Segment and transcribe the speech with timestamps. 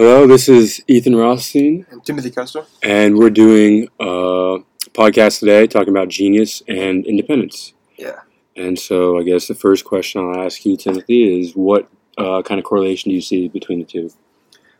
[0.00, 2.64] Hello, this is Ethan Rothstein, and Timothy Custer.
[2.82, 4.56] and we're doing a
[4.94, 7.74] podcast today talking about genius and independence.
[7.98, 8.20] Yeah.
[8.56, 11.86] And so, I guess the first question I'll ask you, Timothy, is what
[12.16, 14.10] uh, kind of correlation do you see between the two?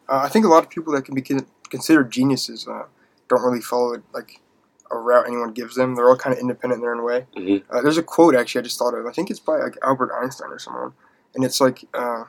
[0.09, 2.85] Uh, I think a lot of people that can be con- considered geniuses uh,
[3.29, 4.41] don't really follow like
[4.91, 5.97] a route anyone gives them.
[5.97, 7.27] They're all kind of independent in their own way.
[7.37, 7.63] Mhm.
[7.69, 9.05] Uh, there's a quote actually I just thought of.
[9.05, 10.95] I think it's by like Albert Einstein or someone,
[11.35, 12.25] and it's like uh,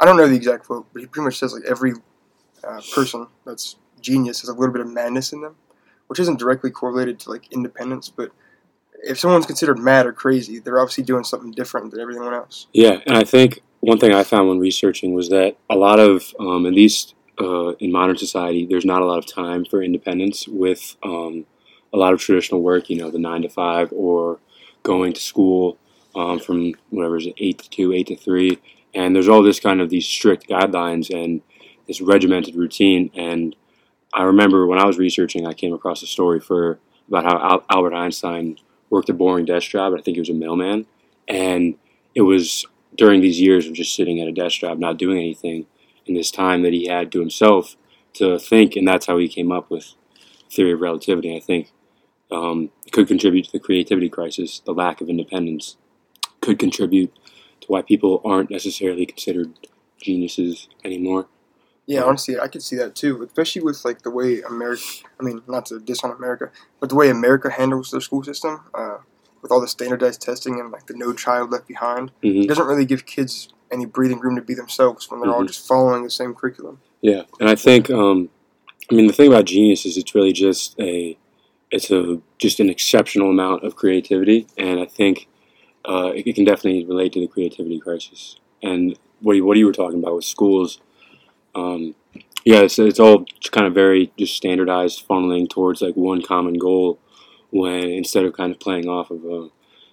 [0.00, 1.92] I don't know the exact quote, but he pretty much says like every
[2.64, 5.56] uh, person that's genius has a little bit of madness in them,
[6.06, 8.30] which isn't directly correlated to like independence, but
[9.02, 12.66] if someone's considered mad or crazy, they're obviously doing something different than everyone else.
[12.72, 16.34] Yeah, and I think one thing I found when researching was that a lot of,
[16.40, 20.48] um, at least uh, in modern society, there's not a lot of time for independence
[20.48, 21.46] with um,
[21.92, 24.40] a lot of traditional work, you know, the nine to five or
[24.82, 25.78] going to school
[26.16, 28.58] um, from whatever is it, eight to two, eight to three.
[28.94, 31.42] And there's all this kind of these strict guidelines and
[31.86, 33.10] this regimented routine.
[33.14, 33.54] And
[34.12, 37.64] I remember when I was researching, I came across a story for about how Al-
[37.70, 38.56] Albert Einstein
[38.90, 39.92] worked a boring desk job.
[39.92, 40.86] I think he was a mailman.
[41.26, 41.76] And
[42.14, 45.66] it was during these years of just sitting at a desk job, not doing anything,
[46.08, 47.76] in this time that he had to himself
[48.14, 49.94] to think, and that's how he came up with
[50.50, 51.36] theory of relativity.
[51.36, 51.70] I think
[52.30, 54.60] um, could contribute to the creativity crisis.
[54.64, 55.76] The lack of independence
[56.40, 57.12] could contribute
[57.68, 59.52] why people aren't necessarily considered
[60.00, 61.26] geniuses anymore.
[61.86, 64.82] Yeah, honestly, I could see that too, especially with like the way America.
[65.18, 68.60] I mean, not to diss on America, but the way America handles their school system,
[68.74, 68.98] uh,
[69.40, 72.66] with all the standardized testing and like the No Child Left Behind, hmm it doesn't
[72.66, 75.48] really give kids any breathing room to be themselves when they're all Mhm.
[75.48, 76.80] just following the same curriculum.
[77.00, 78.28] Yeah, and I think um,
[78.90, 81.16] I mean the thing about genius is it's really just a
[81.70, 85.28] it's a just an exceptional amount of creativity, and I think
[85.88, 88.36] uh, it, it can definitely relate to the creativity crisis.
[88.62, 90.80] And what you, what you were talking about with schools,
[91.54, 91.94] um,
[92.44, 96.98] yeah, it's, it's all kind of very just standardized, funneling towards like one common goal,
[97.50, 99.48] when instead of kind of playing off of uh,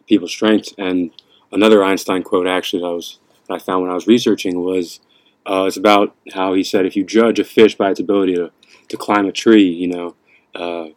[0.08, 0.74] people's strengths.
[0.78, 1.12] And
[1.52, 5.00] another Einstein quote actually that I was that I found when I was researching was
[5.46, 8.52] uh, it's about how he said if you judge a fish by its ability to,
[8.90, 10.16] to climb a tree, you know,
[10.56, 10.88] uh,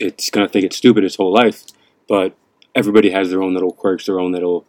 [0.00, 1.64] it's going to think it's stupid its whole life.
[2.08, 2.36] But
[2.74, 4.66] everybody has their own little quirks, their own little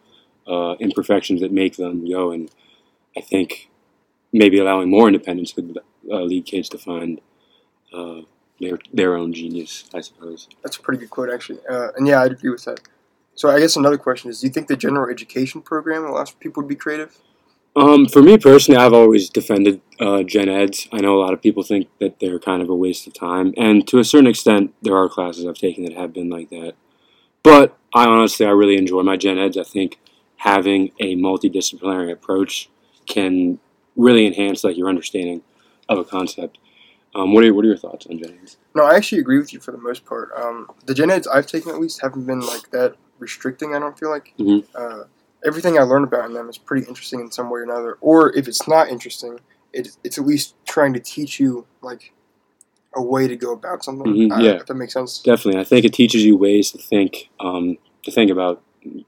[0.47, 2.31] uh, imperfections that make them go.
[2.31, 2.49] And
[3.17, 3.69] I think
[4.31, 5.77] maybe allowing more independence could
[6.09, 7.21] uh, lead kids to find
[7.93, 8.21] uh,
[8.59, 10.47] their their own genius, I suppose.
[10.63, 11.59] That's a pretty good quote, actually.
[11.69, 12.79] Uh, and yeah, I'd agree with that.
[13.35, 16.63] So I guess another question is: Do you think the general education program allows people
[16.63, 17.17] to be creative?
[17.75, 20.87] Um, for me personally, I've always defended uh, gen eds.
[20.91, 23.53] I know a lot of people think that they're kind of a waste of time,
[23.57, 26.73] and to a certain extent, there are classes I've taken that have been like that.
[27.43, 29.57] But I honestly, I really enjoy my gen eds.
[29.57, 29.99] I think
[30.37, 32.69] having a multidisciplinary approach
[33.05, 33.59] can
[33.95, 35.41] really enhance like your understanding
[35.89, 36.57] of a concept.
[37.15, 38.57] Um, what are what are your thoughts on gen eds?
[38.73, 40.31] No, I actually agree with you for the most part.
[40.35, 43.75] Um, the gen eds I've taken at least haven't been like that restricting.
[43.75, 44.65] I don't feel like Mhm.
[44.73, 45.03] uh,
[45.45, 47.97] everything I learn about in them is pretty interesting in some way or another.
[48.01, 49.39] Or if it's not interesting,
[49.73, 52.13] it, it's at least trying to teach you like
[52.95, 54.05] a way to go about something.
[54.13, 54.51] Mhm, Uh, yeah.
[54.51, 55.19] if that makes sense.
[55.19, 58.61] Definitely, I think it teaches you ways to think, um, to think about,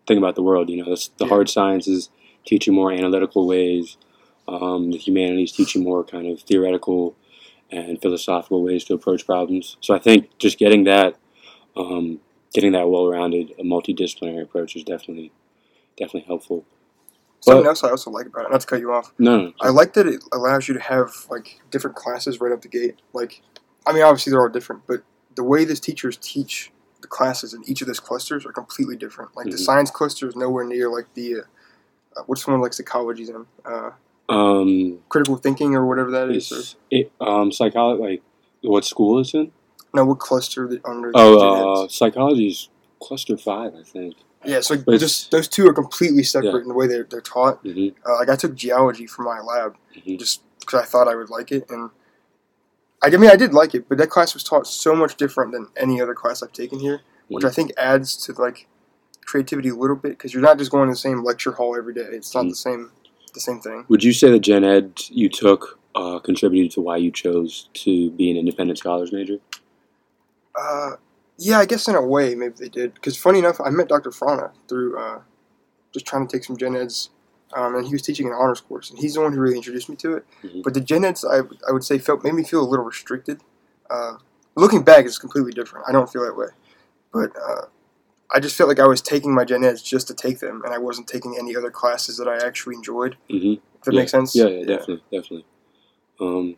[0.07, 0.69] think about the world.
[0.69, 1.27] You know, the Yeah.
[1.27, 2.09] hard sciences
[2.45, 3.97] teach you more analytical ways.
[4.47, 7.15] Um, the humanities teach you more kind of theoretical
[7.71, 9.77] and philosophical ways to approach problems.
[9.81, 11.15] So I think just getting that,
[11.75, 12.19] um,
[12.53, 15.31] getting that well-rounded, a multidisciplinary approach is definitely,
[15.97, 16.63] definitely helpful.
[17.41, 19.53] Something But- else I also like about it, not to cut you off, No, no,
[19.61, 22.95] I like that it allows you to have like different classes right up the gate.
[23.13, 23.41] Like,
[23.85, 25.03] I mean, obviously they're all different, but
[25.35, 29.35] the way these teachers teach the classes in each of those clusters are completely different.
[29.35, 29.59] Like the Mhm.
[29.59, 31.41] science cluster is nowhere near like the uh,
[32.17, 33.91] uh, what's one like psychology's in uh,
[34.29, 36.51] um, critical thinking or whatever that is.
[36.51, 38.23] Or, it, um, psychology, like
[38.61, 39.51] what school it's in?
[39.93, 41.11] no, what cluster that under?
[41.13, 42.69] Oh, uh, psychology's
[43.01, 44.15] cluster five, I think.
[44.43, 44.61] yeah.
[44.61, 46.61] So it's- just those two are completely separate Yeah.
[46.63, 47.59] in the way they're they're taught.
[47.61, 51.15] hmm Uh, like I took geology for my lab hmm just because I thought I
[51.15, 51.91] would like it, and
[53.13, 55.67] I, mean I did like it, but that class was taught so much different than
[55.77, 57.43] any other class I've taken here, which.
[57.45, 58.67] I think adds to like
[59.25, 61.93] creativity a little bit because you're not just going to the same lecture hall every
[61.93, 62.01] day.
[62.11, 62.49] It's not Mhm.
[62.49, 62.91] the same
[63.33, 63.85] the same thing.
[63.89, 68.09] Would you say the gen ed you took uh, contributed to why you chose to
[68.11, 69.39] be an independent scholars major?
[70.59, 70.95] Uh,
[71.37, 74.11] yeah, I guess in a way maybe they did because funny enough, I met Dr.
[74.11, 75.21] Frana through uh,
[75.93, 77.09] just trying to take some gen eds
[77.53, 79.89] um, and he was teaching an honors course, and he's the one who really introduced
[79.89, 80.25] me to it.
[80.43, 80.61] Mm-hmm.
[80.61, 83.41] But the gen eds, I, I would say, felt made me feel a little restricted.
[83.89, 84.17] Uh,
[84.55, 85.85] looking back, it's completely different.
[85.87, 86.47] I don't feel that way,
[87.13, 87.65] but uh,
[88.33, 90.73] I just felt like I was taking my gen eds just to take them, and
[90.73, 93.17] I wasn't taking any other classes that I actually enjoyed.
[93.29, 93.61] Mm-hmm.
[93.83, 93.99] that yeah.
[93.99, 94.35] makes sense.
[94.35, 94.65] Yeah, yeah, yeah.
[94.65, 95.45] definitely, definitely.
[96.19, 96.55] Um,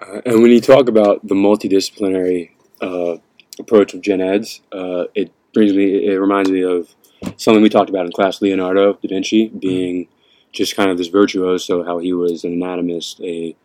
[0.00, 2.50] uh, and when you talk about the multidisciplinary
[2.80, 3.16] uh,
[3.58, 6.94] approach of gen eds, uh, it brings me, it reminds me of
[7.36, 10.08] something we talked about in class, Leonardo da Vinci being
[10.52, 13.56] just kind of this virtuoso, how he was an anatomist, a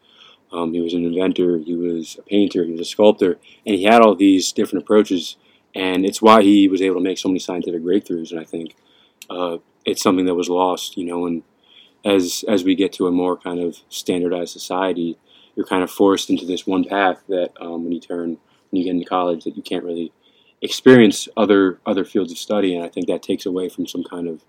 [0.52, 3.84] um, he was an inventor, he was a painter, he was a sculptor, and he
[3.84, 5.36] had all these different approaches,
[5.76, 8.32] and it's why he was able to make so many scientific breakthroughs.
[8.32, 8.76] And I think
[9.30, 11.44] uh, it's something that was lost, you know, and
[12.06, 15.18] as as we get to a more kind of standardized society,
[15.56, 18.38] you're kind of forced into this one path that um, when you turn
[18.70, 20.14] when you get into college that you can't really
[20.62, 24.28] experience other other fields of study, and I think that takes away from some kind
[24.28, 24.44] of.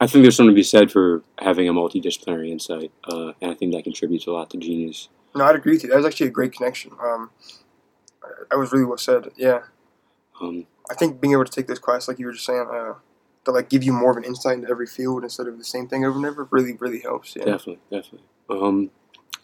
[0.00, 3.54] I think there's something to be said for having a multidisciplinary insight, uh, and I
[3.54, 5.08] think that contributes a lot to genius.
[5.34, 5.90] No, I'd agree with you.
[5.90, 6.92] That was actually a great connection.
[7.02, 7.30] Um,
[8.50, 9.28] that was really well said.
[9.36, 9.60] Yeah.
[10.40, 12.94] Um, I think being able to take this class, like you were just saying, uh,
[13.44, 15.88] to like give you more of an insight into every field instead of the same
[15.88, 17.36] thing over and over, really, really helps.
[17.36, 17.44] Yeah.
[17.44, 18.26] Definitely, definitely.
[18.50, 18.90] Um,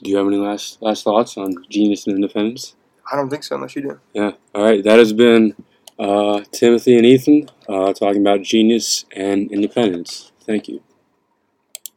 [0.03, 2.75] do you have any last last thoughts on genius and independence?
[3.11, 4.01] I don't think so, unless you do.
[4.13, 4.33] Yeah.
[4.55, 4.83] All right.
[4.85, 5.55] That has been
[5.99, 10.33] uh, Timothy and Ethan uh, talking about genius and independence.
[10.45, 10.83] Thank you.